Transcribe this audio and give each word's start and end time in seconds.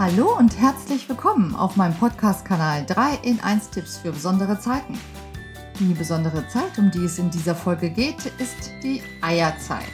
Hallo 0.00 0.34
und 0.38 0.58
herzlich 0.58 1.06
willkommen 1.10 1.54
auf 1.54 1.76
meinem 1.76 1.94
Podcast-Kanal 1.94 2.86
3 2.86 3.16
in 3.16 3.38
1 3.38 3.68
Tipps 3.68 3.98
für 3.98 4.12
besondere 4.12 4.58
Zeiten. 4.58 4.98
Die 5.78 5.92
besondere 5.92 6.48
Zeit, 6.48 6.78
um 6.78 6.90
die 6.90 7.04
es 7.04 7.18
in 7.18 7.28
dieser 7.28 7.54
Folge 7.54 7.90
geht, 7.90 8.24
ist 8.38 8.70
die 8.82 9.02
Eierzeit. 9.20 9.92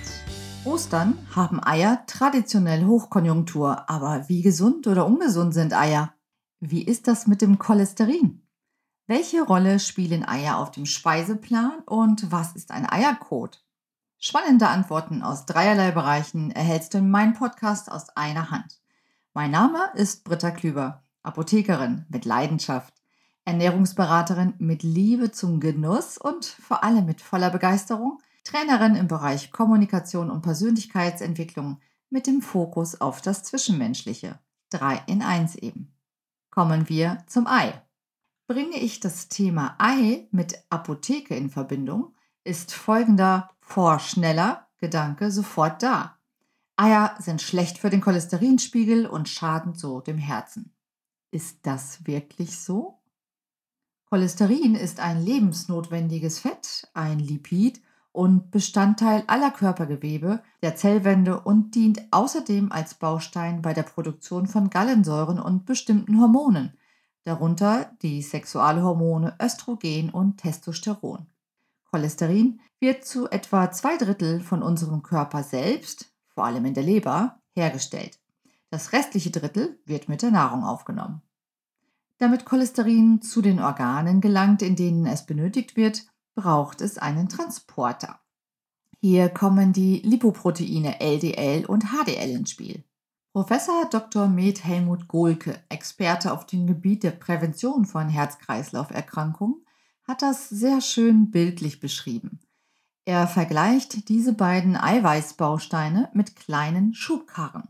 Ostern 0.64 1.18
haben 1.34 1.60
Eier 1.60 2.04
traditionell 2.06 2.84
Hochkonjunktur, 2.84 3.90
aber 3.90 4.28
wie 4.28 4.42
gesund 4.42 4.86
oder 4.86 5.06
ungesund 5.06 5.54
sind 5.54 5.74
Eier? 5.74 6.14
Wie 6.60 6.84
ist 6.84 7.08
das 7.08 7.26
mit 7.26 7.42
dem 7.42 7.58
Cholesterin? 7.58 8.46
Welche 9.08 9.42
Rolle 9.42 9.80
spielen 9.80 10.24
Eier 10.24 10.58
auf 10.58 10.70
dem 10.70 10.86
Speiseplan 10.86 11.80
und 11.84 12.30
was 12.30 12.54
ist 12.54 12.70
ein 12.70 12.88
Eierkot? 12.88 13.64
Spannende 14.18 14.68
Antworten 14.68 15.24
aus 15.24 15.46
dreierlei 15.46 15.90
Bereichen 15.90 16.52
erhältst 16.52 16.94
du 16.94 16.98
in 16.98 17.10
meinem 17.10 17.34
Podcast 17.34 17.90
aus 17.90 18.10
einer 18.10 18.52
Hand. 18.52 18.80
Mein 19.36 19.50
Name 19.50 19.90
ist 19.92 20.24
Britta 20.24 20.50
Klüber, 20.50 21.04
Apothekerin 21.22 22.06
mit 22.08 22.24
Leidenschaft, 22.24 22.94
Ernährungsberaterin 23.44 24.54
mit 24.56 24.82
Liebe 24.82 25.30
zum 25.30 25.60
Genuss 25.60 26.16
und 26.16 26.46
vor 26.46 26.82
allem 26.82 27.04
mit 27.04 27.20
voller 27.20 27.50
Begeisterung, 27.50 28.18
Trainerin 28.44 28.94
im 28.94 29.08
Bereich 29.08 29.52
Kommunikation 29.52 30.30
und 30.30 30.40
Persönlichkeitsentwicklung 30.40 31.80
mit 32.08 32.26
dem 32.26 32.40
Fokus 32.40 32.98
auf 32.98 33.20
das 33.20 33.42
Zwischenmenschliche. 33.42 34.38
Drei 34.70 35.02
in 35.06 35.20
eins 35.20 35.54
eben. 35.54 35.94
Kommen 36.50 36.88
wir 36.88 37.22
zum 37.26 37.46
Ei. 37.46 37.74
Bringe 38.46 38.78
ich 38.78 39.00
das 39.00 39.28
Thema 39.28 39.74
Ei 39.76 40.28
mit 40.30 40.64
Apotheke 40.70 41.36
in 41.36 41.50
Verbindung, 41.50 42.14
ist 42.42 42.72
folgender 42.72 43.50
vorschneller 43.60 44.66
Gedanke 44.78 45.30
sofort 45.30 45.82
da. 45.82 46.15
Eier 46.76 47.14
sind 47.18 47.40
schlecht 47.40 47.78
für 47.78 47.88
den 47.88 48.02
Cholesterinspiegel 48.02 49.06
und 49.06 49.28
schaden 49.28 49.74
so 49.74 50.00
dem 50.00 50.18
Herzen. 50.18 50.74
Ist 51.30 51.60
das 51.62 52.06
wirklich 52.06 52.58
so? 52.58 52.98
Cholesterin 54.10 54.74
ist 54.74 55.00
ein 55.00 55.22
lebensnotwendiges 55.22 56.38
Fett, 56.38 56.88
ein 56.94 57.18
Lipid 57.18 57.82
und 58.12 58.50
Bestandteil 58.50 59.24
aller 59.26 59.50
Körpergewebe, 59.50 60.42
der 60.62 60.76
Zellwände 60.76 61.40
und 61.40 61.74
dient 61.74 62.06
außerdem 62.10 62.70
als 62.70 62.94
Baustein 62.94 63.62
bei 63.62 63.74
der 63.74 63.82
Produktion 63.82 64.46
von 64.46 64.70
Gallensäuren 64.70 65.40
und 65.40 65.66
bestimmten 65.66 66.20
Hormonen, 66.20 66.78
darunter 67.24 67.90
die 68.02 68.22
Sexualhormone 68.22 69.36
Östrogen 69.42 70.10
und 70.10 70.38
Testosteron. 70.38 71.26
Cholesterin 71.90 72.60
wird 72.78 73.04
zu 73.04 73.28
etwa 73.28 73.70
zwei 73.70 73.96
Drittel 73.96 74.40
von 74.40 74.62
unserem 74.62 75.02
Körper 75.02 75.42
selbst, 75.42 76.15
vor 76.36 76.44
allem 76.44 76.66
in 76.66 76.74
der 76.74 76.82
Leber, 76.82 77.40
hergestellt. 77.54 78.20
Das 78.68 78.92
restliche 78.92 79.30
Drittel 79.30 79.80
wird 79.86 80.10
mit 80.10 80.20
der 80.20 80.30
Nahrung 80.30 80.64
aufgenommen. 80.64 81.22
Damit 82.18 82.44
Cholesterin 82.44 83.22
zu 83.22 83.40
den 83.40 83.58
Organen 83.58 84.20
gelangt, 84.20 84.60
in 84.60 84.76
denen 84.76 85.06
es 85.06 85.24
benötigt 85.24 85.76
wird, 85.76 86.06
braucht 86.34 86.82
es 86.82 86.98
einen 86.98 87.30
Transporter. 87.30 88.20
Hier 89.00 89.30
kommen 89.30 89.72
die 89.72 90.00
Lipoproteine 90.00 91.00
LDL 91.00 91.64
und 91.64 91.86
HDL 91.86 92.30
ins 92.30 92.50
Spiel. 92.50 92.84
Professor 93.32 93.88
Dr. 93.90 94.28
Med 94.28 94.62
Helmut 94.62 95.08
Gohlke, 95.08 95.58
Experte 95.70 96.34
auf 96.34 96.44
dem 96.44 96.66
Gebiet 96.66 97.02
der 97.02 97.12
Prävention 97.12 97.86
von 97.86 98.10
Herz-Kreislauf-Erkrankungen, 98.10 99.64
hat 100.06 100.20
das 100.20 100.50
sehr 100.50 100.82
schön 100.82 101.30
bildlich 101.30 101.80
beschrieben. 101.80 102.40
Er 103.08 103.28
vergleicht 103.28 104.08
diese 104.08 104.32
beiden 104.32 104.76
Eiweißbausteine 104.76 106.10
mit 106.12 106.34
kleinen 106.34 106.92
Schubkarren. 106.92 107.68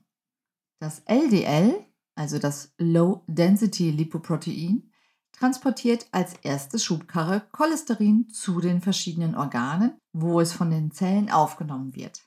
Das 0.80 1.00
LDL, 1.00 1.78
also 2.14 2.38
das 2.38 2.72
Low 2.78 3.22
Density 3.26 3.90
Lipoprotein, 3.90 4.90
transportiert 5.32 6.06
als 6.10 6.36
erste 6.42 6.78
Schubkarre 6.78 7.42
Cholesterin 7.52 8.30
zu 8.30 8.62
den 8.62 8.80
verschiedenen 8.80 9.34
Organen, 9.34 9.98
wo 10.14 10.41
es 10.41 10.54
von 10.54 10.70
den 10.70 10.91
Zellen 10.91 11.30
aufgenommen 11.30 11.94
wird. 11.94 12.22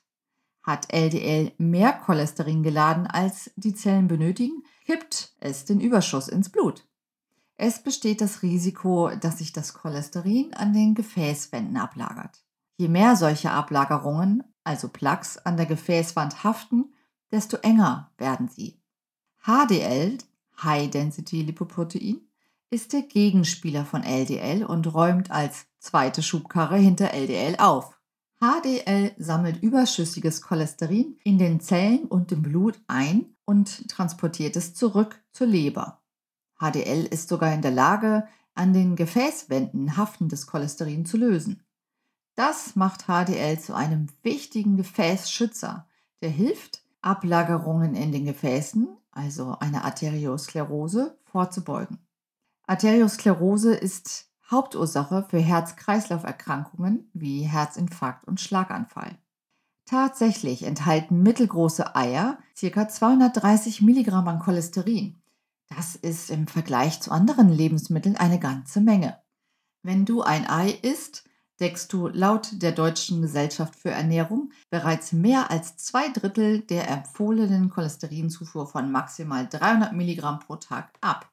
Hat 0.62 0.92
LDL 0.92 1.50
mehr 1.58 1.92
Cholesterin 1.92 2.62
geladen, 2.62 3.08
als 3.08 3.50
die 3.56 3.74
Zellen 3.74 4.06
benötigen, 4.06 4.62
kippt 4.86 5.34
es 5.40 5.64
den 5.64 5.80
Überschuss 5.80 6.28
ins 6.28 6.48
Blut. 6.48 6.86
Es 7.56 7.82
besteht 7.82 8.20
das 8.20 8.42
Risiko, 8.42 9.10
dass 9.20 9.38
sich 9.38 9.52
das 9.52 9.74
Cholesterin 9.74 10.54
an 10.54 10.72
den 10.72 10.94
Gefäßwänden 10.94 11.76
ablagert. 11.76 12.44
Je 12.80 12.88
mehr 12.88 13.14
solche 13.14 13.50
Ablagerungen, 13.50 14.42
also 14.64 14.88
Plaques, 14.88 15.36
an 15.36 15.58
der 15.58 15.66
Gefäßwand 15.66 16.44
haften, 16.44 16.94
desto 17.30 17.58
enger 17.58 18.10
werden 18.16 18.48
sie. 18.48 18.80
HDL, 19.44 20.16
High 20.62 20.88
Density 20.88 21.42
Lipoprotein, 21.42 22.22
ist 22.70 22.94
der 22.94 23.02
Gegenspieler 23.02 23.84
von 23.84 24.02
LDL 24.02 24.64
und 24.64 24.94
räumt 24.94 25.30
als 25.30 25.66
zweite 25.78 26.22
Schubkarre 26.22 26.78
hinter 26.78 27.12
LDL 27.12 27.56
auf. 27.58 28.00
HDL 28.40 29.12
sammelt 29.18 29.62
überschüssiges 29.62 30.40
Cholesterin 30.40 31.18
in 31.22 31.36
den 31.36 31.60
Zellen 31.60 32.06
und 32.06 32.32
im 32.32 32.40
Blut 32.40 32.80
ein 32.86 33.36
und 33.44 33.90
transportiert 33.90 34.56
es 34.56 34.72
zurück 34.72 35.22
zur 35.34 35.48
Leber. 35.48 36.00
HDL 36.58 37.04
ist 37.04 37.28
sogar 37.28 37.52
in 37.52 37.60
der 37.60 37.72
Lage, 37.72 38.26
an 38.54 38.72
den 38.72 38.96
Gefäßwänden 38.96 39.98
haftendes 39.98 40.46
Cholesterin 40.46 41.04
zu 41.04 41.18
lösen. 41.18 41.62
Das 42.40 42.74
macht 42.74 43.02
HDL 43.02 43.60
zu 43.60 43.74
einem 43.74 44.06
wichtigen 44.22 44.78
Gefäßschützer, 44.78 45.86
der 46.22 46.30
hilft, 46.30 46.82
Ablagerungen 47.02 47.94
in 47.94 48.12
den 48.12 48.24
Gefäßen, 48.24 48.88
also 49.10 49.58
eine 49.60 49.84
Arteriosklerose, 49.84 51.18
vorzubeugen. 51.24 51.98
Arteriosklerose 52.66 53.74
ist 53.74 54.30
Hauptursache 54.50 55.26
für 55.28 55.38
Herz-Kreislauf-Erkrankungen 55.38 57.10
wie 57.12 57.42
Herzinfarkt 57.42 58.26
und 58.26 58.40
Schlaganfall. 58.40 59.18
Tatsächlich 59.84 60.62
enthalten 60.62 61.22
mittelgroße 61.22 61.94
Eier 61.94 62.38
ca. 62.58 62.88
230 62.88 63.82
Milligramm 63.82 64.28
an 64.28 64.38
Cholesterin. 64.38 65.20
Das 65.68 65.94
ist 65.94 66.30
im 66.30 66.46
Vergleich 66.46 67.02
zu 67.02 67.10
anderen 67.10 67.50
Lebensmitteln 67.50 68.16
eine 68.16 68.38
ganze 68.38 68.80
Menge. 68.80 69.20
Wenn 69.82 70.06
du 70.06 70.22
ein 70.22 70.48
Ei 70.48 70.70
isst, 70.70 71.24
deckst 71.60 71.92
du 71.92 72.08
laut 72.08 72.50
der 72.52 72.72
Deutschen 72.72 73.22
Gesellschaft 73.22 73.76
für 73.76 73.90
Ernährung 73.90 74.50
bereits 74.70 75.12
mehr 75.12 75.50
als 75.50 75.76
zwei 75.76 76.08
Drittel 76.08 76.60
der 76.62 76.88
empfohlenen 76.88 77.70
Cholesterinzufuhr 77.70 78.66
von 78.66 78.90
maximal 78.90 79.46
300 79.46 79.92
Milligramm 79.92 80.40
pro 80.40 80.56
Tag 80.56 80.92
ab. 81.00 81.30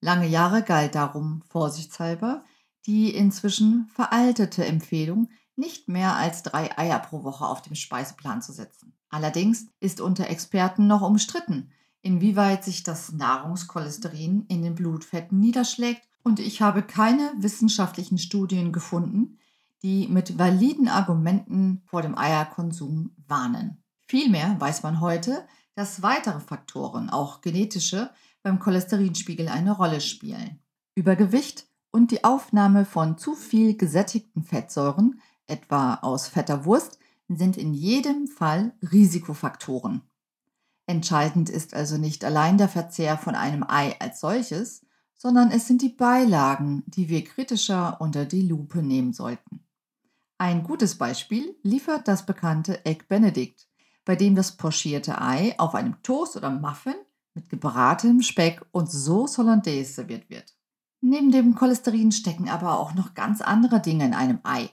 Lange 0.00 0.28
Jahre 0.28 0.62
galt 0.62 0.94
darum 0.94 1.42
vorsichtshalber 1.48 2.44
die 2.86 3.14
inzwischen 3.14 3.88
veraltete 3.88 4.64
Empfehlung, 4.64 5.28
nicht 5.56 5.88
mehr 5.88 6.14
als 6.16 6.42
drei 6.42 6.76
Eier 6.78 7.00
pro 7.00 7.24
Woche 7.24 7.44
auf 7.44 7.62
dem 7.62 7.74
Speiseplan 7.74 8.42
zu 8.42 8.52
setzen. 8.52 8.92
Allerdings 9.08 9.66
ist 9.80 10.00
unter 10.00 10.28
Experten 10.28 10.86
noch 10.86 11.02
umstritten, 11.02 11.70
inwieweit 12.02 12.64
sich 12.64 12.82
das 12.84 13.12
Nahrungskolesterin 13.12 14.44
in 14.48 14.62
den 14.62 14.74
Blutfetten 14.74 15.40
niederschlägt 15.40 16.06
und 16.26 16.40
ich 16.40 16.60
habe 16.60 16.82
keine 16.82 17.32
wissenschaftlichen 17.38 18.18
Studien 18.18 18.72
gefunden, 18.72 19.38
die 19.84 20.08
mit 20.08 20.36
validen 20.36 20.88
Argumenten 20.88 21.82
vor 21.86 22.02
dem 22.02 22.18
Eierkonsum 22.18 23.14
warnen. 23.28 23.80
Vielmehr 24.08 24.56
weiß 24.58 24.82
man 24.82 25.00
heute, 25.00 25.46
dass 25.76 26.02
weitere 26.02 26.40
Faktoren, 26.40 27.10
auch 27.10 27.42
genetische, 27.42 28.10
beim 28.42 28.58
Cholesterinspiegel 28.58 29.46
eine 29.46 29.70
Rolle 29.70 30.00
spielen. 30.00 30.58
Übergewicht 30.96 31.68
und 31.92 32.10
die 32.10 32.24
Aufnahme 32.24 32.86
von 32.86 33.18
zu 33.18 33.36
viel 33.36 33.76
gesättigten 33.76 34.42
Fettsäuren, 34.42 35.20
etwa 35.46 35.94
aus 36.02 36.26
fetter 36.26 36.64
Wurst, 36.64 36.98
sind 37.28 37.56
in 37.56 37.72
jedem 37.72 38.26
Fall 38.26 38.74
Risikofaktoren. 38.82 40.02
Entscheidend 40.86 41.50
ist 41.50 41.72
also 41.72 41.98
nicht 41.98 42.24
allein 42.24 42.58
der 42.58 42.68
Verzehr 42.68 43.16
von 43.16 43.36
einem 43.36 43.62
Ei 43.62 43.94
als 44.00 44.18
solches, 44.18 44.85
sondern 45.16 45.50
es 45.50 45.66
sind 45.66 45.82
die 45.82 45.88
Beilagen, 45.88 46.84
die 46.86 47.08
wir 47.08 47.24
kritischer 47.24 48.00
unter 48.00 48.24
die 48.24 48.42
Lupe 48.42 48.82
nehmen 48.82 49.12
sollten. 49.12 49.64
Ein 50.38 50.62
gutes 50.62 50.96
Beispiel 50.96 51.56
liefert 51.62 52.08
das 52.08 52.26
bekannte 52.26 52.84
Egg 52.84 53.04
Benedict, 53.08 53.66
bei 54.04 54.16
dem 54.16 54.34
das 54.34 54.56
pochierte 54.56 55.20
Ei 55.20 55.54
auf 55.58 55.74
einem 55.74 56.02
Toast 56.02 56.36
oder 56.36 56.50
Muffin 56.50 56.94
mit 57.34 57.48
gebratenem 57.48 58.22
Speck 58.22 58.64
und 58.70 58.90
Sauce 58.90 59.38
Hollandaise 59.38 59.94
serviert 59.94 60.28
wird. 60.28 60.54
Neben 61.00 61.30
dem 61.30 61.54
Cholesterin 61.54 62.12
stecken 62.12 62.48
aber 62.48 62.78
auch 62.78 62.94
noch 62.94 63.14
ganz 63.14 63.40
andere 63.40 63.80
Dinge 63.80 64.04
in 64.04 64.14
einem 64.14 64.40
Ei. 64.42 64.70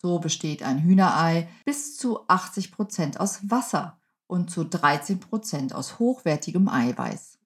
So 0.00 0.18
besteht 0.18 0.62
ein 0.62 0.82
Hühnerei 0.82 1.48
bis 1.64 1.96
zu 1.96 2.28
80 2.28 2.72
Prozent 2.72 3.20
aus 3.20 3.50
Wasser 3.50 3.98
und 4.26 4.50
zu 4.50 4.64
13 4.64 5.18
Prozent 5.18 5.74
aus 5.74 5.98
hochwertigem 5.98 6.68
Eiweiß. 6.68 7.37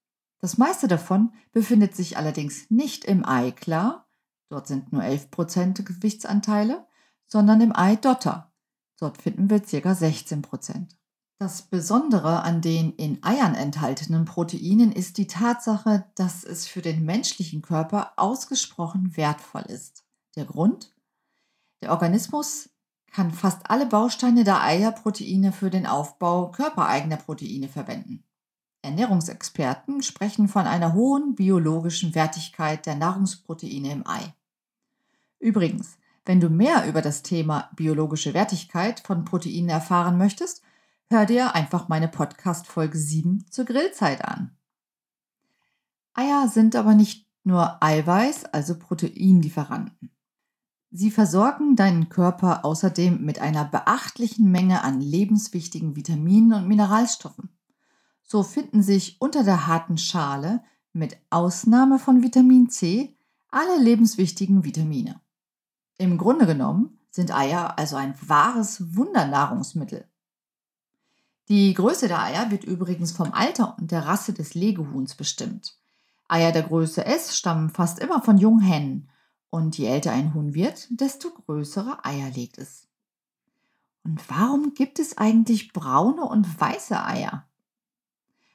Das 0.42 0.58
meiste 0.58 0.88
davon 0.88 1.32
befindet 1.52 1.94
sich 1.94 2.16
allerdings 2.16 2.68
nicht 2.68 3.04
im 3.04 3.24
Ei 3.24 3.52
klar, 3.52 4.08
dort 4.48 4.66
sind 4.66 4.92
nur 4.92 5.04
11 5.04 5.30
Prozent 5.30 5.86
Gewichtsanteile, 5.86 6.84
sondern 7.26 7.60
im 7.60 7.74
Ei 7.74 7.94
Dotter. 7.94 8.52
Dort 8.98 9.22
finden 9.22 9.48
wir 9.48 9.60
ca. 9.60 9.92
16%. 9.92 10.42
Prozent. 10.42 10.98
Das 11.38 11.62
Besondere 11.62 12.42
an 12.42 12.60
den 12.60 12.92
in 12.94 13.22
Eiern 13.22 13.54
enthaltenen 13.54 14.24
Proteinen 14.24 14.90
ist 14.90 15.16
die 15.16 15.28
Tatsache, 15.28 16.06
dass 16.16 16.42
es 16.42 16.66
für 16.66 16.82
den 16.82 17.04
menschlichen 17.04 17.62
Körper 17.62 18.12
ausgesprochen 18.16 19.16
wertvoll 19.16 19.62
ist. 19.62 20.04
Der 20.34 20.44
Grund? 20.44 20.92
Der 21.82 21.92
Organismus 21.92 22.70
kann 23.12 23.30
fast 23.30 23.70
alle 23.70 23.86
Bausteine 23.86 24.42
der 24.42 24.62
Eierproteine 24.62 25.52
für 25.52 25.70
den 25.70 25.86
Aufbau 25.86 26.50
körpereigener 26.50 27.16
Proteine 27.16 27.68
verwenden. 27.68 28.24
Ernährungsexperten 28.82 30.02
sprechen 30.02 30.48
von 30.48 30.66
einer 30.66 30.92
hohen 30.92 31.34
biologischen 31.34 32.14
Wertigkeit 32.14 32.84
der 32.84 32.96
Nahrungsproteine 32.96 33.92
im 33.92 34.06
Ei. 34.06 34.34
Übrigens, 35.38 35.98
wenn 36.24 36.40
du 36.40 36.50
mehr 36.50 36.86
über 36.86 37.02
das 37.02 37.22
Thema 37.22 37.70
biologische 37.74 38.34
Wertigkeit 38.34 39.00
von 39.00 39.24
Proteinen 39.24 39.70
erfahren 39.70 40.18
möchtest, 40.18 40.62
hör 41.08 41.26
dir 41.26 41.54
einfach 41.54 41.88
meine 41.88 42.08
Podcast 42.08 42.66
Folge 42.66 42.98
7 42.98 43.46
zur 43.50 43.64
Grillzeit 43.64 44.24
an. 44.24 44.56
Eier 46.14 46.48
sind 46.48 46.76
aber 46.76 46.94
nicht 46.94 47.26
nur 47.44 47.82
Eiweiß, 47.82 48.44
also 48.46 48.78
Proteinlieferanten. 48.78 50.10
Sie 50.90 51.10
versorgen 51.10 51.74
deinen 51.74 52.10
Körper 52.10 52.64
außerdem 52.64 53.24
mit 53.24 53.38
einer 53.40 53.64
beachtlichen 53.64 54.50
Menge 54.50 54.84
an 54.84 55.00
lebenswichtigen 55.00 55.96
Vitaminen 55.96 56.52
und 56.52 56.68
Mineralstoffen. 56.68 57.48
So 58.32 58.42
finden 58.42 58.82
sich 58.82 59.20
unter 59.20 59.44
der 59.44 59.66
harten 59.66 59.98
Schale, 59.98 60.64
mit 60.94 61.18
Ausnahme 61.28 61.98
von 61.98 62.22
Vitamin 62.22 62.70
C, 62.70 63.14
alle 63.50 63.78
lebenswichtigen 63.78 64.64
Vitamine. 64.64 65.20
Im 65.98 66.16
Grunde 66.16 66.46
genommen 66.46 66.98
sind 67.10 67.30
Eier 67.30 67.78
also 67.78 67.96
ein 67.96 68.14
wahres 68.26 68.96
Wundernahrungsmittel. 68.96 70.08
Die 71.50 71.74
Größe 71.74 72.08
der 72.08 72.22
Eier 72.22 72.50
wird 72.50 72.64
übrigens 72.64 73.12
vom 73.12 73.34
Alter 73.34 73.76
und 73.78 73.90
der 73.90 74.06
Rasse 74.06 74.32
des 74.32 74.54
Legehuhns 74.54 75.14
bestimmt. 75.14 75.76
Eier 76.26 76.52
der 76.52 76.62
Größe 76.62 77.04
S 77.04 77.36
stammen 77.36 77.68
fast 77.68 77.98
immer 77.98 78.22
von 78.22 78.38
jungen 78.38 78.62
Hennen 78.62 79.10
und 79.50 79.76
je 79.76 79.88
älter 79.88 80.12
ein 80.12 80.32
Huhn 80.32 80.54
wird, 80.54 80.88
desto 80.88 81.28
größere 81.28 82.02
Eier 82.06 82.30
legt 82.30 82.56
es. 82.56 82.88
Und 84.04 84.26
warum 84.30 84.72
gibt 84.72 85.00
es 85.00 85.18
eigentlich 85.18 85.74
braune 85.74 86.22
und 86.22 86.58
weiße 86.58 86.98
Eier? 87.04 87.46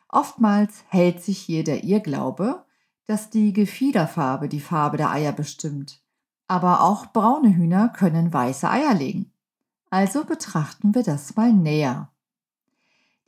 Oftmals 0.09 0.83
hält 0.87 1.21
sich 1.21 1.39
hier 1.39 1.63
der 1.63 1.83
Irrglaube, 1.83 2.65
dass 3.05 3.29
die 3.29 3.53
Gefiederfarbe 3.53 4.49
die 4.49 4.59
Farbe 4.59 4.97
der 4.97 5.11
Eier 5.11 5.31
bestimmt. 5.31 6.01
Aber 6.47 6.81
auch 6.81 7.07
braune 7.07 7.55
Hühner 7.55 7.89
können 7.89 8.31
weiße 8.31 8.69
Eier 8.69 8.93
legen. 8.93 9.31
Also 9.89 10.23
betrachten 10.25 10.95
wir 10.95 11.03
das 11.03 11.35
mal 11.35 11.51
näher. 11.51 12.11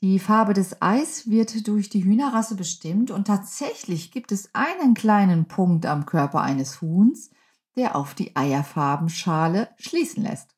Die 0.02 0.20
Farbe 0.20 0.54
des 0.54 0.82
Eis 0.82 1.30
wird 1.30 1.68
durch 1.68 1.90
die 1.90 2.06
Hühnerrasse 2.06 2.56
bestimmt 2.56 3.12
und 3.12 3.28
tatsächlich 3.28 4.12
gibt 4.12 4.32
es 4.32 4.50
einen 4.54 4.94
kleinen 4.94 5.46
Punkt 5.50 5.86
am 5.86 6.06
Körper 6.06 6.42
eines 6.42 6.82
Huhns, 6.82 7.32
der 7.76 7.98
auf 7.98 8.14
die 8.14 8.36
Eierfarbenschale 8.36 9.70
schließen 9.78 10.24
lässt. 10.24 10.56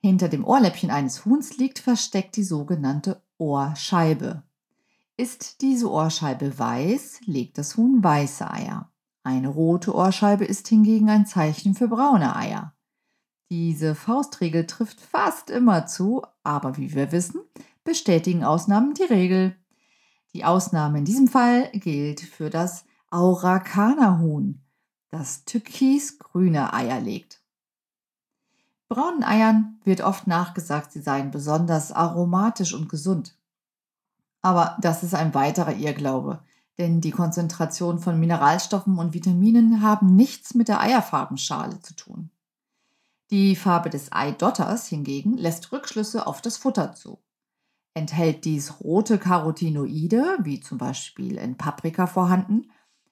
Hinter 0.00 0.28
dem 0.28 0.44
Ohrläppchen 0.44 0.90
eines 0.90 1.24
Huhns 1.24 1.56
liegt 1.56 1.78
versteckt 1.78 2.36
die 2.36 2.44
sogenannte 2.44 3.22
Ohrscheibe. 3.38 4.42
Ist 5.20 5.62
diese 5.62 5.90
Ohrscheibe 5.90 6.60
weiß, 6.60 7.22
legt 7.26 7.58
das 7.58 7.76
Huhn 7.76 8.04
weiße 8.04 8.48
Eier. 8.48 8.92
Eine 9.24 9.48
rote 9.48 9.92
Ohrscheibe 9.92 10.44
ist 10.44 10.68
hingegen 10.68 11.10
ein 11.10 11.26
Zeichen 11.26 11.74
für 11.74 11.88
braune 11.88 12.36
Eier. 12.36 12.76
Diese 13.50 13.96
Faustregel 13.96 14.68
trifft 14.68 15.00
fast 15.00 15.50
immer 15.50 15.86
zu, 15.86 16.22
aber 16.44 16.76
wie 16.76 16.94
wir 16.94 17.10
wissen, 17.10 17.40
bestätigen 17.82 18.44
Ausnahmen 18.44 18.94
die 18.94 19.02
Regel. 19.02 19.56
Die 20.34 20.44
Ausnahme 20.44 20.98
in 20.98 21.04
diesem 21.04 21.26
Fall 21.26 21.68
gilt 21.72 22.20
für 22.20 22.48
das 22.48 22.84
Aurakanerhuhn, 23.10 24.62
das 25.10 25.44
türkisgrüne 25.44 26.72
Eier 26.72 27.00
legt. 27.00 27.42
Braunen 28.88 29.24
Eiern 29.24 29.80
wird 29.82 30.00
oft 30.00 30.28
nachgesagt, 30.28 30.92
sie 30.92 31.02
seien 31.02 31.32
besonders 31.32 31.90
aromatisch 31.90 32.72
und 32.72 32.88
gesund. 32.88 33.37
Aber 34.42 34.76
das 34.80 35.02
ist 35.02 35.14
ein 35.14 35.34
weiterer 35.34 35.74
Irrglaube, 35.74 36.42
denn 36.78 37.00
die 37.00 37.10
Konzentration 37.10 37.98
von 37.98 38.18
Mineralstoffen 38.18 38.98
und 38.98 39.14
Vitaminen 39.14 39.82
haben 39.82 40.14
nichts 40.14 40.54
mit 40.54 40.68
der 40.68 40.80
Eierfarbenschale 40.80 41.80
zu 41.80 41.94
tun. 41.94 42.30
Die 43.30 43.56
Farbe 43.56 43.90
des 43.90 44.10
Eidotters 44.10 44.86
hingegen 44.86 45.36
lässt 45.36 45.70
Rückschlüsse 45.72 46.26
auf 46.26 46.40
das 46.40 46.56
Futter 46.56 46.94
zu. 46.94 47.18
Enthält 47.92 48.44
dies 48.44 48.80
rote 48.80 49.18
Carotinoide, 49.18 50.38
wie 50.42 50.60
zum 50.60 50.78
Beispiel 50.78 51.36
in 51.36 51.56
Paprika 51.56 52.06
vorhanden, 52.06 52.70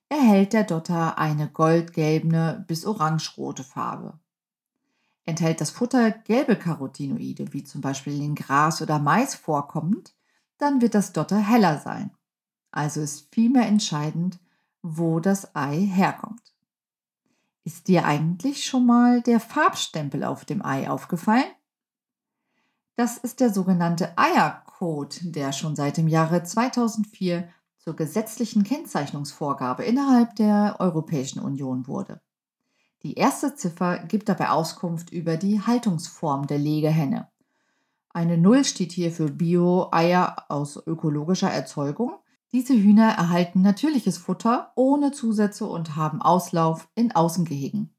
erhält 0.09 0.53
der 0.53 0.65
Dotter 0.65 1.19
eine 1.19 1.49
goldgelbene 1.49 2.65
bis 2.69 2.87
orangerote 2.87 3.65
Farbe. 3.65 4.19
Enthält 5.25 5.61
das 5.61 5.71
Futter 5.71 6.13
gelbe 6.13 6.57
Carotinoide, 6.57 7.53
wie 7.53 7.65
zum 7.65 7.81
Beispiel 7.81 8.23
in 8.23 8.37
Gras 8.37 8.81
oder 8.81 9.01
Mais 9.01 9.35
vorkommend, 9.35 10.15
dann 10.59 10.81
wird 10.81 10.95
das 10.95 11.13
Dotter 11.13 11.39
heller 11.39 11.79
sein. 11.79 12.11
Also 12.71 13.01
ist 13.01 13.33
vielmehr 13.33 13.67
entscheidend, 13.67 14.39
wo 14.83 15.21
das 15.21 15.55
Ei 15.55 15.81
herkommt. 15.81 16.43
Ist 17.65 17.89
dir 17.89 18.05
eigentlich 18.05 18.65
schon 18.65 18.87
mal 18.87 19.23
der 19.23 19.41
Farbstempel 19.41 20.23
auf 20.25 20.45
dem 20.45 20.65
Ei 20.65 20.89
aufgefallen? 20.89 21.51
Das 22.95 23.19
ist 23.19 23.41
der 23.41 23.53
sogenannte 23.53 24.17
Eiercode, 24.17 25.21
der 25.23 25.53
schon 25.53 25.77
seit 25.77 25.97
dem 25.97 26.09
Jahre 26.09 26.43
2004 26.43 27.49
zur 27.79 27.95
gesetzlichen 27.95 28.63
Kennzeichnungsvorgabe 28.63 29.85
innerhalb 29.85 30.37
der 30.37 30.77
Europäischen 30.79 31.41
Union 31.41 31.87
wurde. 31.87 32.21
Die 33.03 33.15
erste 33.15 33.55
Ziffer 33.55 33.99
gibt 33.99 34.29
dabei 34.29 34.51
Auskunft 34.51 35.11
über 35.11 35.37
die 35.37 35.61
Haltungsform 35.61 36.47
der 36.47 36.59
Legehenne. 36.59 37.29
Eine 38.17 38.39
Null 38.39 38.65
steht 38.65 38.93
hier 38.93 39.13
für 39.13 39.31
Bio-Eier 39.31 40.47
aus 40.49 40.79
ökologischer 40.87 41.51
Erzeugung. 41.51 42.15
Diese 42.51 42.73
Hühner 42.73 43.11
erhalten 43.11 43.61
natürliches 43.61 44.17
Futter 44.17 44.73
ohne 44.75 45.13
Zusätze 45.13 45.67
und 45.67 45.97
haben 45.97 46.23
Auslauf 46.23 46.89
in 46.95 47.15
Außengehegen. 47.15 47.91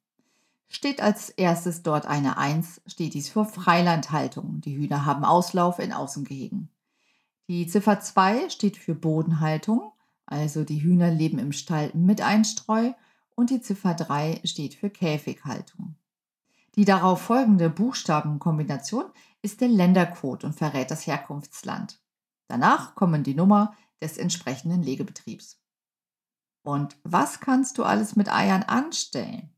Steht 0.69 1.03
als 1.03 1.29
erstes 1.29 1.83
dort 1.83 2.07
eine 2.07 2.39
1, 2.39 2.81
steht 2.87 3.13
dies 3.13 3.29
für 3.29 3.45
Freilandhaltung. 3.45 4.59
Die 4.61 4.75
Hühner 4.75 5.05
haben 5.05 5.23
Auslauf 5.23 5.77
in 5.77 5.93
Außengehegen. 5.93 6.69
Die 7.47 7.67
Ziffer 7.67 7.99
2 7.99 8.49
steht 8.49 8.77
für 8.77 8.95
Bodenhaltung, 8.95 9.91
also 10.25 10.63
die 10.63 10.81
Hühner 10.81 11.11
leben 11.11 11.37
im 11.37 11.51
Stall 11.51 11.91
mit 11.93 12.21
Einstreu. 12.21 12.93
Und 13.35 13.51
die 13.51 13.61
Ziffer 13.61 13.93
3 13.93 14.41
steht 14.45 14.73
für 14.73 14.89
Käfighaltung. 14.89 15.93
Die 16.75 16.85
darauf 16.85 17.21
folgende 17.21 17.69
Buchstabenkombination 17.71 19.05
ist 19.47 19.61
der 19.61 19.69
Ländercode 19.69 20.43
und 20.43 20.57
verrät 20.57 20.91
das 20.91 21.07
Herkunftsland. 21.07 22.01
Danach 22.49 22.95
kommen 22.95 23.23
die 23.23 23.33
Nummer 23.33 23.73
des 24.01 24.17
entsprechenden 24.17 24.83
Legebetriebs. 24.83 25.61
Und 26.63 26.97
was 27.05 27.39
kannst 27.39 27.77
du 27.77 27.85
alles 27.85 28.17
mit 28.17 28.29
Eiern 28.29 28.63
anstellen? 28.63 29.55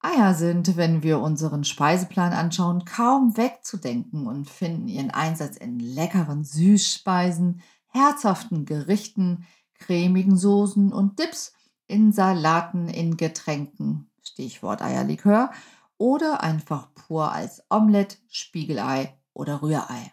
Eier 0.00 0.32
sind, 0.32 0.78
wenn 0.78 1.02
wir 1.02 1.20
unseren 1.20 1.64
Speiseplan 1.64 2.32
anschauen, 2.32 2.86
kaum 2.86 3.36
wegzudenken 3.36 4.26
und 4.26 4.48
finden 4.48 4.88
ihren 4.88 5.10
Einsatz 5.10 5.58
in 5.58 5.80
leckeren 5.80 6.42
Süßspeisen, 6.42 7.60
herzhaften 7.88 8.64
Gerichten, 8.64 9.46
cremigen 9.74 10.38
Soßen 10.38 10.94
und 10.94 11.18
Dips, 11.18 11.52
in 11.88 12.10
Salaten, 12.10 12.88
in 12.88 13.18
Getränken, 13.18 14.10
Stichwort 14.22 14.80
Eierlikör, 14.80 15.50
oder 15.98 16.42
einfach 16.42 16.88
pur 16.94 17.32
als 17.32 17.62
Omelett, 17.68 18.18
Spiegelei 18.28 19.14
oder 19.36 19.62
Rührei. 19.62 20.12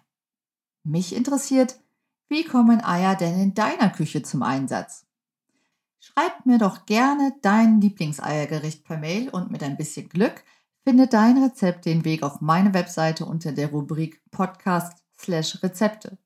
Mich 0.84 1.16
interessiert, 1.16 1.80
wie 2.30 2.44
kommen 2.44 2.84
Eier 2.84 3.16
denn 3.16 3.40
in 3.40 3.54
deiner 3.54 3.90
Küche 3.90 4.22
zum 4.22 4.44
Einsatz? 4.44 5.06
Schreib 6.00 6.46
mir 6.46 6.58
doch 6.58 6.86
gerne 6.86 7.34
dein 7.42 7.80
Lieblingseiergericht 7.80 8.84
per 8.84 8.98
Mail 8.98 9.30
und 9.30 9.52
mit 9.52 9.64
ein 9.64 9.78
bisschen 9.78 10.10
Glück 10.10 10.44
findet 10.84 11.14
dein 11.14 11.42
Rezept 11.42 11.86
den 11.86 12.04
Weg 12.04 12.24
auf 12.24 12.42
meine 12.42 12.74
Webseite 12.74 13.26
unter 13.26 13.54
der 13.54 13.70
Rubrik 13.70 14.22
Podcast/Rezepte. 14.32 16.18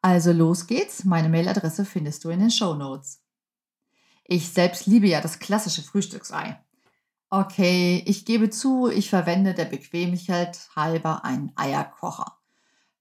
Also 0.00 0.32
los 0.32 0.66
geht's, 0.66 1.04
meine 1.04 1.28
Mailadresse 1.28 1.84
findest 1.84 2.24
du 2.24 2.30
in 2.30 2.40
den 2.40 2.50
Show 2.50 2.74
Notes. 2.74 3.22
Ich 4.24 4.48
selbst 4.48 4.86
liebe 4.86 5.06
ja 5.06 5.20
das 5.20 5.38
klassische 5.38 5.82
Frühstücksei. 5.82 6.60
Okay, 7.34 8.02
ich 8.04 8.26
gebe 8.26 8.50
zu, 8.50 8.88
ich 8.88 9.08
verwende 9.08 9.54
der 9.54 9.64
Bequemlichkeit 9.64 10.68
halber 10.76 11.24
einen 11.24 11.50
Eierkocher. 11.56 12.36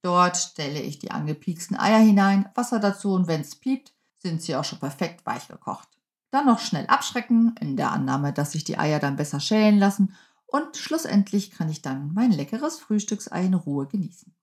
Dort 0.02 0.38
stelle 0.38 0.82
ich 0.82 1.00
die 1.00 1.12
angepieksten 1.12 1.78
Eier 1.78 2.00
hinein, 2.00 2.48
Wasser 2.56 2.80
dazu 2.80 3.12
und 3.14 3.28
wenn 3.28 3.42
es 3.42 3.56
piept, 3.56 3.94
sind 4.16 4.42
sie 4.42 4.56
auch 4.56 4.64
schon 4.64 4.80
perfekt 4.80 5.26
weich 5.26 5.50
gekocht. 5.50 5.90
Dann 6.30 6.46
noch 6.46 6.60
schnell 6.60 6.88
abschrecken, 6.88 7.56
in 7.60 7.76
der 7.76 7.92
Annahme, 7.92 8.32
dass 8.32 8.54
sich 8.54 8.64
die 8.64 8.78
Eier 8.78 9.00
dann 9.00 9.18
besser 9.18 9.42
schälen 9.42 9.80
lassen 9.80 10.16
und 10.46 10.78
schlussendlich 10.78 11.52
kann 11.52 11.68
ich 11.68 11.82
dann 11.82 12.14
mein 12.14 12.32
leckeres 12.32 12.80
Frühstücksei 12.80 13.44
in 13.44 13.54
Ruhe 13.54 13.88
genießen. 13.88 14.34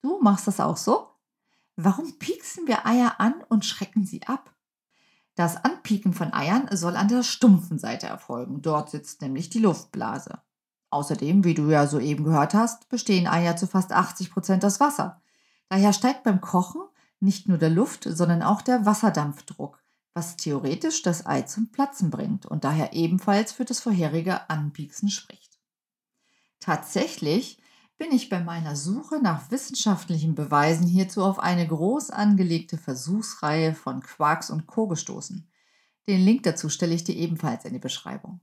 Du 0.00 0.20
machst 0.22 0.46
das 0.46 0.58
auch 0.58 0.78
so? 0.78 1.06
Warum 1.76 2.18
pieksen 2.18 2.66
wir 2.66 2.86
Eier 2.86 3.20
an 3.20 3.34
und 3.50 3.66
schrecken 3.66 4.06
sie 4.06 4.26
ab? 4.26 4.54
Das 5.38 5.54
Anpieken 5.64 6.14
von 6.14 6.32
Eiern 6.32 6.68
soll 6.72 6.96
an 6.96 7.06
der 7.06 7.22
stumpfen 7.22 7.78
Seite 7.78 8.08
erfolgen. 8.08 8.60
Dort 8.60 8.90
sitzt 8.90 9.22
nämlich 9.22 9.48
die 9.48 9.60
Luftblase. 9.60 10.40
Außerdem, 10.90 11.44
wie 11.44 11.54
du 11.54 11.70
ja 11.70 11.86
soeben 11.86 12.24
gehört 12.24 12.54
hast, 12.54 12.88
bestehen 12.88 13.28
Eier 13.28 13.56
zu 13.56 13.68
fast 13.68 13.92
80 13.92 14.32
Prozent 14.32 14.64
aus 14.64 14.80
Wasser. 14.80 15.22
Daher 15.68 15.92
steigt 15.92 16.24
beim 16.24 16.40
Kochen 16.40 16.82
nicht 17.20 17.46
nur 17.46 17.56
der 17.56 17.70
Luft, 17.70 18.02
sondern 18.02 18.42
auch 18.42 18.62
der 18.62 18.84
Wasserdampfdruck, 18.84 19.80
was 20.12 20.36
theoretisch 20.36 21.02
das 21.02 21.24
Ei 21.24 21.42
zum 21.42 21.70
Platzen 21.70 22.10
bringt 22.10 22.44
und 22.44 22.64
daher 22.64 22.92
ebenfalls 22.92 23.52
für 23.52 23.64
das 23.64 23.78
vorherige 23.78 24.50
Anpieksen 24.50 25.08
spricht. 25.08 25.60
Tatsächlich 26.58 27.62
bin 27.98 28.12
ich 28.12 28.28
bei 28.28 28.38
meiner 28.38 28.76
Suche 28.76 29.20
nach 29.20 29.50
wissenschaftlichen 29.50 30.36
Beweisen 30.36 30.86
hierzu 30.86 31.24
auf 31.24 31.40
eine 31.40 31.66
groß 31.66 32.10
angelegte 32.10 32.78
Versuchsreihe 32.78 33.74
von 33.74 34.00
Quarks 34.00 34.50
und 34.50 34.68
Co. 34.68 34.86
gestoßen. 34.86 35.50
Den 36.06 36.20
Link 36.20 36.44
dazu 36.44 36.68
stelle 36.68 36.94
ich 36.94 37.02
dir 37.02 37.16
ebenfalls 37.16 37.64
in 37.64 37.72
die 37.72 37.80
Beschreibung. 37.80 38.40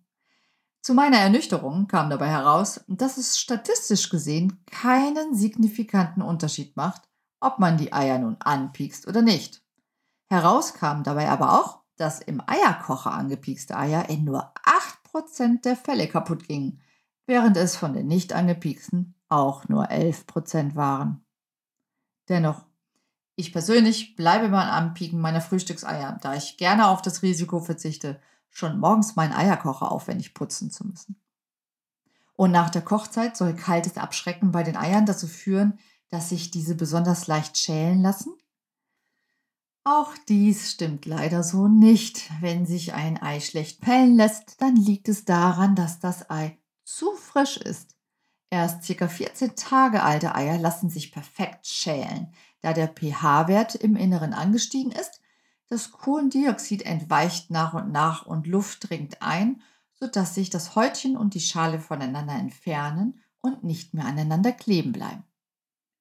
Zu 0.82 0.94
meiner 0.94 1.18
Ernüchterung 1.18 1.88
kam 1.88 2.10
dabei 2.10 2.28
heraus, 2.28 2.84
dass 2.88 3.18
es 3.18 3.40
statistisch 3.40 4.10
gesehen 4.10 4.62
keinen 4.68 5.34
signifikanten 5.34 6.22
Unterschied 6.22 6.76
macht, 6.76 7.04
ob 7.40 7.58
man 7.58 7.78
die 7.78 7.94
Eier 7.94 8.20
nun 8.20 8.36
anpiekst 8.40 9.08
oder 9.08 9.22
nicht. 9.22 9.64
Heraus 10.28 10.74
kam 10.74 11.04
dabei 11.04 11.30
aber 11.30 11.60
auch, 11.60 11.80
dass 11.96 12.20
im 12.20 12.42
Eierkocher 12.46 13.14
angepiekste 13.14 13.78
Eier 13.78 14.10
in 14.10 14.26
nur 14.26 14.52
8% 15.14 15.62
der 15.62 15.78
Fälle 15.78 16.08
kaputt 16.08 16.46
gingen, 16.46 16.82
während 17.26 17.56
es 17.56 17.76
von 17.78 17.94
den 17.94 18.08
nicht 18.08 18.34
angepieksten 18.34 19.15
auch 19.30 19.68
nur 19.68 19.90
11 19.90 20.28
Prozent 20.28 20.76
waren. 20.76 21.26
Dennoch, 22.30 22.66
ich 23.36 23.52
persönlich 23.52 24.16
bleibe 24.16 24.50
beim 24.50 24.70
Anpieken 24.70 25.20
meiner 25.20 25.42
Frühstückseier, 25.42 26.18
da 26.22 26.36
ich 26.36 26.58
gerne 26.58 26.88
auf 26.88 27.02
das 27.02 27.22
Risiko 27.22 27.60
verzichte, 27.60 28.22
schon 28.50 28.80
morgens 28.80 29.16
meinen 29.16 29.34
Eierkocher 29.34 29.92
aufwendig 29.92 30.34
putzen 30.34 30.72
zu 30.72 30.88
müssen. 30.88 31.20
Und 32.38 32.52
nach 32.52 32.70
der 32.70 32.82
Kochzeit 32.82 33.36
soll 33.38 33.56
kaltes 33.56 33.98
Abschrecken 33.98 34.52
bei 34.52 34.64
den 34.64 34.78
Eiern 34.78 35.06
dazu 35.06 35.28
führen, 35.28 35.80
dass 36.10 36.30
sich 36.30 36.52
diese 36.52 36.76
besonders 36.76 37.28
leicht 37.28 37.58
schälen 37.58 38.02
lassen? 38.02 38.34
Auch 39.84 40.14
dies 40.28 40.72
stimmt 40.72 41.06
leider 41.06 41.44
so 41.44 41.68
nicht. 41.68 42.32
Wenn 42.42 42.66
sich 42.66 42.94
ein 42.94 43.22
Ei 43.22 43.40
schlecht 43.40 43.82
pellen 43.82 44.16
lässt, 44.16 44.60
dann 44.62 44.76
liegt 44.76 45.10
es 45.10 45.26
daran, 45.26 45.76
dass 45.76 46.00
das 46.00 46.30
Ei 46.30 46.58
zu 46.84 47.12
frisch 47.16 47.58
ist. 47.58 47.95
Erst 48.50 48.88
ca. 48.88 49.08
14 49.08 49.56
Tage 49.56 50.04
alte 50.04 50.36
Eier 50.36 50.58
lassen 50.58 50.90
sich 50.90 51.12
perfekt 51.12 51.68
schälen, 51.68 52.34
da 52.62 52.74
der 52.74 52.88
pH-Wert 52.88 53.76
im 53.76 53.96
Inneren 53.96 54.34
angestiegen 54.34 54.92
ist. 54.92 55.22
Das 55.68 55.92
Kohlendioxid 55.92 56.84
entweicht 56.84 57.50
nach 57.50 57.74
und 57.74 57.92
nach 57.92 58.26
und 58.26 58.48
Luft 58.48 58.90
dringt 58.90 59.22
ein, 59.22 59.62
sodass 59.94 60.36
sich 60.36 60.50
das 60.50 60.76
Häutchen 60.76 61.18
und 61.18 61.34
die 61.34 61.40
Schale 61.40 61.80
voneinander 61.80 62.34
entfernen 62.34 63.22
und 63.42 63.64
nicht 63.64 63.94
mehr 63.94 64.06
aneinander 64.06 64.52
kleben 64.52 64.92
bleiben. 64.92 65.24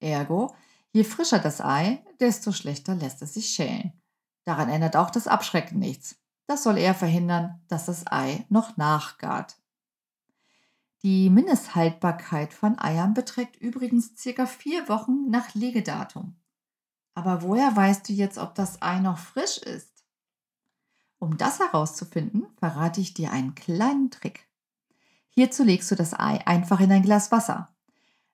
Ergo, 0.00 0.54
je 0.92 1.04
frischer 1.04 1.38
das 1.38 1.60
Ei, 1.60 2.04
desto 2.20 2.52
schlechter 2.52 2.94
lässt 2.94 3.22
es 3.22 3.34
sich 3.34 3.48
schälen. 3.48 3.92
Daran 4.44 4.68
ändert 4.68 4.96
auch 4.96 5.10
das 5.10 5.26
Abschrecken 5.26 5.78
nichts. 5.78 6.16
Das 6.46 6.62
soll 6.62 6.76
eher 6.76 6.94
verhindern, 6.94 7.62
dass 7.68 7.86
das 7.86 8.06
Ei 8.06 8.44
noch 8.50 8.76
nachgart. 8.76 9.56
Die 11.04 11.28
Mindesthaltbarkeit 11.28 12.54
von 12.54 12.78
Eiern 12.78 13.12
beträgt 13.12 13.56
übrigens 13.56 14.16
circa 14.16 14.46
vier 14.46 14.88
Wochen 14.88 15.28
nach 15.28 15.54
Legedatum. 15.54 16.34
Aber 17.12 17.42
woher 17.42 17.76
weißt 17.76 18.08
du 18.08 18.14
jetzt, 18.14 18.38
ob 18.38 18.54
das 18.54 18.80
Ei 18.80 19.00
noch 19.00 19.18
frisch 19.18 19.58
ist? 19.58 20.06
Um 21.18 21.37
das 21.37 21.58
herauszufinden, 21.58 22.46
verrate 22.56 23.02
ich 23.02 23.12
dir 23.12 23.32
einen 23.32 23.54
kleinen 23.54 24.11
Trick. 24.11 24.49
Hierzu 25.28 25.62
legst 25.62 25.90
du 25.90 25.94
das 25.94 26.14
Ei 26.14 26.40
einfach 26.46 26.80
in 26.80 26.90
ein 26.90 27.02
Glas 27.02 27.30
Wasser. 27.30 27.68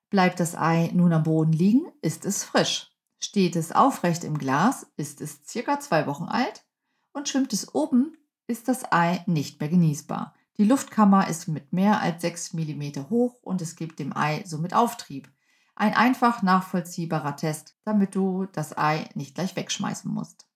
Bleibt 0.08 0.38
das 0.38 0.54
Ei 0.54 0.92
nun 0.94 1.12
am 1.12 1.24
Boden 1.24 1.52
liegen, 1.52 1.90
ist 2.02 2.24
es 2.24 2.44
frisch. 2.44 2.92
Steht 3.18 3.56
es 3.56 3.72
aufrecht 3.72 4.22
im 4.22 4.38
Glas, 4.38 4.86
ist 4.96 5.20
es 5.20 5.40
circa 5.44 5.80
zwei 5.80 6.06
Wochen 6.06 6.26
alt 6.26 6.64
und 7.12 7.28
schwimmt 7.28 7.52
es 7.52 7.74
oben, 7.74 8.16
ist 8.46 8.68
das 8.68 8.92
Ei 8.92 9.24
nicht 9.26 9.58
mehr 9.58 9.68
genießbar. 9.68 10.34
Die 10.60 10.66
Luftkammer 10.66 11.26
ist 11.26 11.48
mit 11.48 11.72
mehr 11.72 12.02
als 12.02 12.20
6 12.20 12.52
mm 12.52 13.08
hoch 13.08 13.40
und 13.40 13.62
es 13.62 13.76
gibt 13.76 13.98
dem 13.98 14.14
Ei 14.14 14.42
somit 14.44 14.74
Auftrieb. 14.74 15.32
Ein 15.74 15.94
einfach 15.94 16.42
nachvollziehbarer 16.42 17.34
Test, 17.36 17.78
damit 17.86 18.14
du 18.14 18.44
das 18.44 18.76
Ei 18.76 19.08
nicht 19.14 19.34
gleich 19.34 19.56
wegschmeißen 19.56 20.12
musst. 20.12 20.46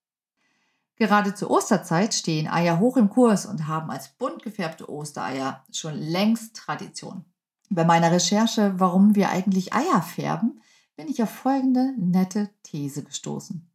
Gerade 0.96 1.34
zur 1.34 1.50
Osterzeit 1.50 2.12
stehen 2.12 2.49
Eier 2.49 2.80
hoch 2.80 2.99
im 2.99 3.08
Kurs 3.08 3.46
und 3.46 3.66
haben 3.66 3.90
als 3.90 4.11
bunt 4.11 4.42
gefärbte 4.42 4.90
Ostereier 4.90 5.64
schon 5.73 5.94
längst 5.94 6.54
Tradition. 6.54 7.25
Bei 7.70 7.87
meiner 7.87 8.12
Recherche, 8.12 8.75
warum 8.76 9.14
wir 9.14 9.30
eigentlich 9.30 9.73
Eier 9.73 10.02
färben, 10.02 10.61
bin 10.96 11.08
ich 11.08 11.23
auf 11.23 11.30
folgende 11.30 11.94
nette 11.96 12.50
These 12.62 13.04
gestoßen. 13.04 13.74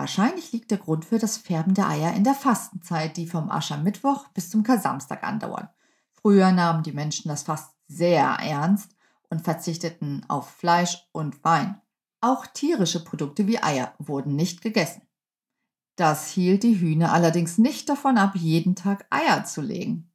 Wahrscheinlich 0.00 0.50
liegt 0.52 0.70
der 0.70 0.78
Grund 0.78 1.04
für 1.04 1.18
das 1.18 1.36
Färben 1.36 1.74
der 1.74 1.86
Eier 1.86 2.14
in 2.14 2.24
der 2.24 2.32
Fastenzeit, 2.32 3.18
die 3.18 3.26
vom 3.26 3.50
Aschermittwoch 3.50 4.28
bis 4.28 4.48
zum 4.48 4.62
Kasamstag 4.62 5.22
andauert. 5.22 5.68
Früher 6.10 6.52
nahmen 6.52 6.82
die 6.82 6.92
Menschen 6.92 7.28
das 7.28 7.42
Fast 7.42 7.74
sehr 7.86 8.24
ernst 8.24 8.96
und 9.28 9.42
verzichteten 9.42 10.24
auf 10.26 10.48
Fleisch 10.48 11.06
und 11.12 11.44
Wein. 11.44 11.82
Auch 12.22 12.46
tierische 12.46 13.04
Produkte 13.04 13.46
wie 13.46 13.62
Eier 13.62 13.92
wurden 13.98 14.36
nicht 14.36 14.62
gegessen. 14.62 15.02
Das 15.96 16.30
hielt 16.30 16.62
die 16.62 16.80
Hühner 16.80 17.12
allerdings 17.12 17.58
nicht 17.58 17.86
davon 17.90 18.16
ab, 18.16 18.36
jeden 18.36 18.76
Tag 18.76 19.04
Eier 19.10 19.44
zu 19.44 19.60
legen. 19.60 20.10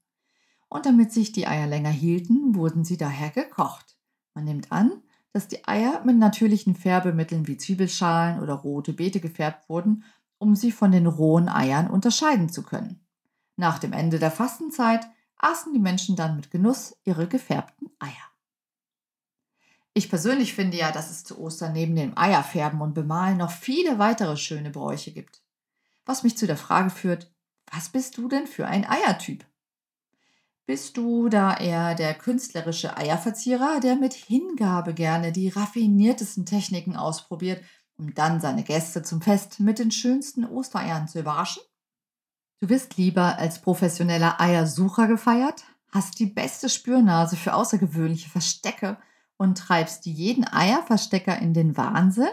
Und 0.67 0.87
damit 0.87 1.11
sich 1.11 1.31
die 1.31 1.45
Eier 1.45 1.67
länger 1.67 1.91
hielten, 1.91 2.55
wurden 2.55 2.85
sie 2.85 2.97
daher 2.97 3.29
gekocht. 3.29 3.99
Man 4.33 4.45
nimmt 4.45 4.71
an, 4.71 5.03
dass 5.35 5.49
die 5.49 5.67
Eier 5.67 6.01
mit 6.05 6.15
natürlichen 6.15 6.75
Färbemitteln 6.75 7.45
wie 7.45 7.57
Zwiebelschalen 7.57 8.39
oder 8.39 8.53
rote 8.53 8.93
Beete 8.93 9.19
gefärbt 9.19 9.67
wurden, 9.67 10.05
um 10.37 10.55
sie 10.55 10.71
von 10.71 10.93
den 10.93 11.07
rohen 11.07 11.49
Eiern 11.49 11.89
unterscheiden 11.89 12.47
zu 12.47 12.63
können. 12.63 13.05
Nach 13.57 13.77
dem 13.77 13.91
Ende 13.91 14.17
der 14.17 14.31
Fastenzeit 14.31 15.05
aßen 15.35 15.73
die 15.73 15.79
Menschen 15.79 16.15
dann 16.15 16.37
mit 16.37 16.51
Genuss 16.51 16.95
ihre 17.03 17.27
gefärbten 17.27 17.89
Eier. 17.99 18.13
Ich 19.93 20.09
persönlich 20.09 20.53
finde 20.53 20.77
ja, 20.77 20.93
dass 20.93 21.11
es 21.11 21.25
zu 21.25 21.37
Ostern 21.37 21.73
neben 21.73 21.97
dem 21.97 22.17
Eierfärben 22.17 22.79
und 22.79 22.93
Bemalen 22.93 23.35
noch 23.35 23.51
viele 23.51 23.99
weitere 23.99 24.37
schöne 24.37 24.69
Bräuche 24.69 25.11
gibt. 25.11 25.43
Was 26.05 26.23
mich 26.23 26.37
zu 26.37 26.47
der 26.47 26.55
Frage 26.55 26.91
führt, 26.91 27.29
was 27.69 27.89
bist 27.89 28.17
du 28.17 28.29
denn 28.29 28.47
für 28.47 28.67
ein 28.67 28.89
Eiertyp? 28.89 29.45
Bist 30.67 30.97
du 30.97 31.29
da 31.29 31.57
eher 31.57 31.93
der 31.93 32.15
künstlerische 32.15 32.97
Eierverzieher, 32.97 33.79
der 33.81 33.95
mit 33.95 34.13
Hingabe 34.13 34.95
gerne 34.95 35.31
die 35.31 35.49
raffiniertesten 35.49 36.47
Techniken 36.47 36.95
ausprobiert, 36.95 37.63
um 37.97 38.15
dann 38.15 38.41
seine 38.41 38.63
Gäste 38.63 39.03
zum 39.03 39.21
Fest 39.21 39.59
mit 39.59 39.77
den 39.77 39.91
schönsten 39.91 40.43
Ostereiern 40.43 41.07
zu 41.07 41.19
überraschen? 41.19 41.61
Du 42.61 42.69
wirst 42.69 42.97
lieber 42.97 43.37
als 43.37 43.61
professioneller 43.61 44.41
Eiersucher 44.41 45.07
gefeiert, 45.07 45.65
hast 45.91 46.17
die 46.19 46.25
beste 46.25 46.67
Spürnase 46.67 47.35
für 47.35 47.53
außergewöhnliche 47.53 48.29
Verstecke 48.29 48.97
und 49.37 49.59
treibst 49.59 50.07
jeden 50.07 50.47
Eierverstecker 50.47 51.37
in 51.37 51.53
den 51.53 51.77
Wahnsinn? 51.77 52.29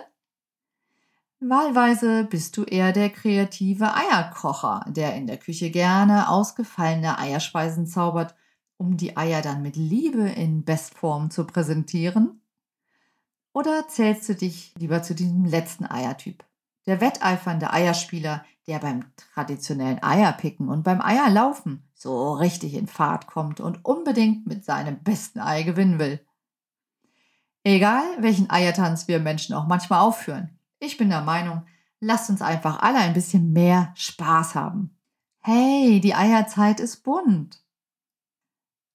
Wahlweise 1.45 2.23
bist 2.23 2.57
du 2.57 2.63
eher 2.63 2.93
der 2.93 3.11
kreative 3.11 3.93
Eierkocher, 3.97 4.85
der 4.87 5.17
in 5.17 5.27
der 5.27 5.39
Küche 5.39 5.71
gerne 5.71 6.29
ausgefallene 6.29 7.19
Eierspeisen 7.19 7.85
zaubert, 7.85 8.37
um 8.77 8.97
die 8.97 9.17
Eier 9.17 9.43
dann 9.43 9.61
mit 9.61 9.75
Liebe 9.75 10.29
in 10.29 10.65
Bestform 10.65 11.33
zu 11.33 11.45
präsentieren? 11.45 12.41
Oder 13.53 13.89
zählst 13.89 14.29
du 14.29 14.37
dich 14.37 14.73
lieber 14.79 15.03
zu 15.03 15.17
diesem 15.17 15.45
letzten 15.45 15.85
Eiertyp? 15.85 16.45
Der 16.87 17.01
wetteifernde 17.01 17.73
Eierspieler, 17.73 18.45
der 18.69 18.79
beim 18.79 19.05
traditionellen 19.17 20.01
Eierpicken 20.01 20.69
und 20.69 20.85
beim 20.85 21.01
Eierlaufen 21.01 21.83
so 21.93 22.35
richtig 22.35 22.75
in 22.75 22.87
Fahrt 22.87 23.27
kommt 23.27 23.59
und 23.59 23.85
unbedingt 23.85 24.47
mit 24.47 24.65
seinem 24.65 25.03
besten 25.03 25.41
Ei 25.41 25.65
gewinnen 25.65 25.99
will. 25.99 26.25
Egal, 27.65 28.05
welchen 28.19 28.49
Eiertanz 28.49 29.09
wir 29.09 29.19
Menschen 29.19 29.57
auch 29.57 29.67
manchmal 29.67 30.03
aufführen. 30.03 30.57
Ich 30.85 30.97
bin 30.97 31.11
der 31.11 31.21
Meinung, 31.21 31.63
lasst 32.01 32.29
uns 32.29 32.43
einfach 32.43 32.83
alle 32.83 32.99
ein 32.99 33.15
bisschen 33.15 33.53
mehr 33.53 33.93
Spaß 33.95 34.57
haben. 34.57 34.99
Hey, 35.39 36.01
die 36.01 36.17
Eierzeit 36.17 36.81
ist 36.81 37.05
bunt. 37.05 37.63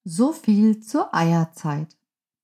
So 0.04 0.34
viel 0.34 0.80
zur 0.80 1.14
Eierzeit. 1.14 1.96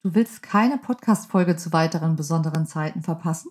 Du 0.03 0.15
willst 0.15 0.43
keine 0.43 0.79
Podcast-Folge 0.79 1.57
zu 1.57 1.75
weiteren 1.75 2.17
besonderen 2.17 2.67
Zeiten 2.67 3.03
verpassen? 3.03 3.51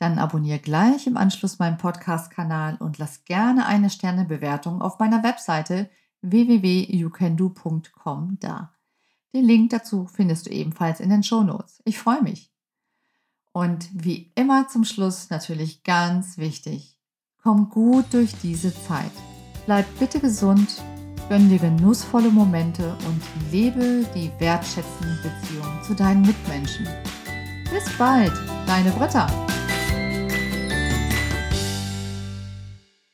Dann 0.00 0.18
abonniere 0.18 0.58
gleich 0.58 1.06
im 1.06 1.16
Anschluss 1.16 1.60
meinen 1.60 1.78
Podcast-Kanal 1.78 2.78
und 2.80 2.98
lass 2.98 3.22
gerne 3.22 3.66
eine 3.66 3.90
Sternebewertung 3.90 4.82
auf 4.82 4.98
meiner 4.98 5.22
Webseite 5.22 5.88
www.youcando.com 6.20 8.38
da. 8.40 8.74
Den 9.32 9.44
Link 9.44 9.70
dazu 9.70 10.08
findest 10.08 10.46
du 10.46 10.50
ebenfalls 10.50 10.98
in 10.98 11.10
den 11.10 11.22
Show 11.22 11.44
Notes. 11.44 11.80
Ich 11.84 11.96
freue 11.96 12.22
mich. 12.22 12.50
Und 13.58 13.88
wie 13.92 14.30
immer 14.36 14.68
zum 14.68 14.84
Schluss 14.84 15.30
natürlich 15.30 15.82
ganz 15.82 16.38
wichtig, 16.38 16.96
komm 17.42 17.68
gut 17.70 18.04
durch 18.12 18.30
diese 18.40 18.72
Zeit. 18.72 19.10
Bleib 19.66 19.84
bitte 19.98 20.20
gesund, 20.20 20.80
gönn 21.28 21.48
dir 21.48 21.58
genussvolle 21.58 22.30
Momente 22.30 22.96
und 23.08 23.20
lebe 23.50 24.06
die 24.14 24.30
wertschätzende 24.38 25.18
Beziehung 25.24 25.82
zu 25.82 25.96
deinen 25.96 26.22
Mitmenschen. 26.22 26.86
Bis 27.72 27.90
bald, 27.98 28.32
deine 28.68 28.92
Britta. 28.92 29.26